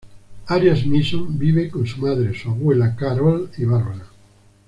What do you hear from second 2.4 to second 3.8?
abuela, Carole y